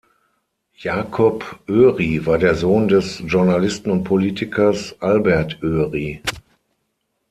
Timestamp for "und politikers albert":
3.91-5.59